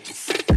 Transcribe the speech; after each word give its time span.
motherfucker. 0.00 0.49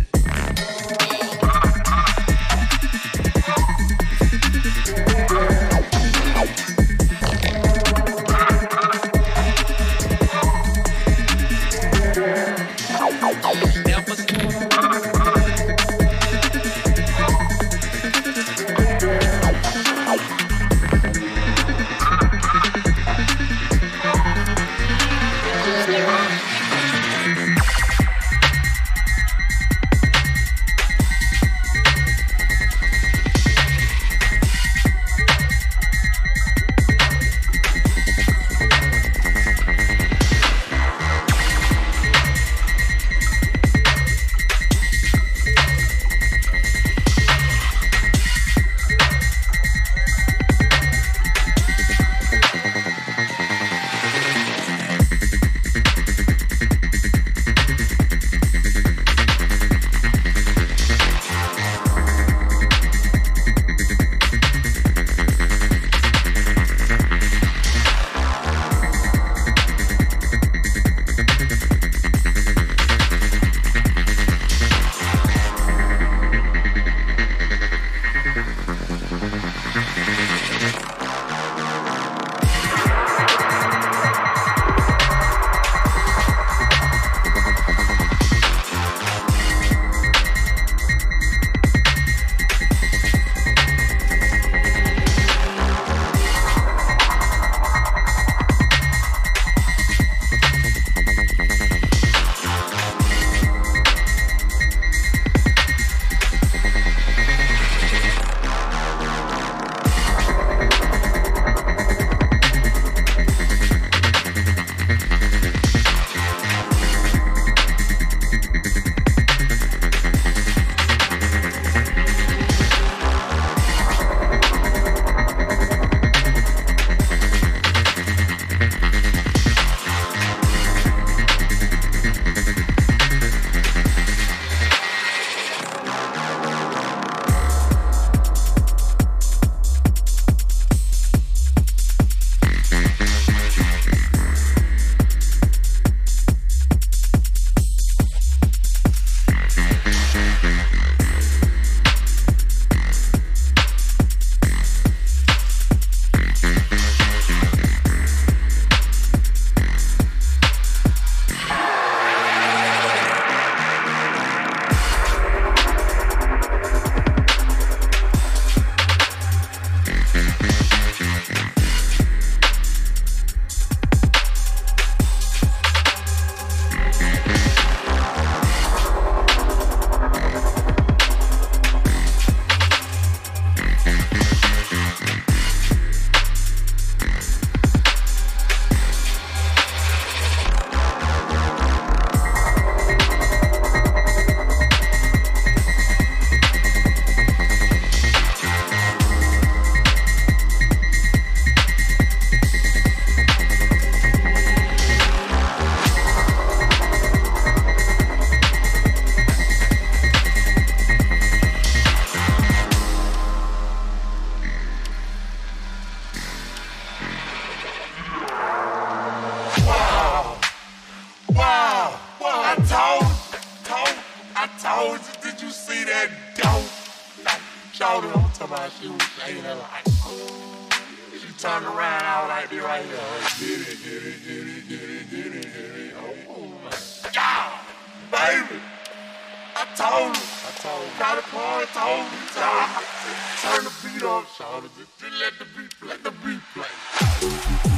The 245.43 245.61
beat, 245.61 245.79
play. 245.79 245.89
let 245.89 246.03
the 246.03 246.11
beat 246.11 246.41
play. 246.53 247.72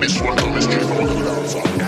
This 0.00 0.20
one 0.20 0.38
is 0.56 0.66
Chief 0.66 0.82
Alpha. 0.82 1.87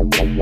You 0.00 0.40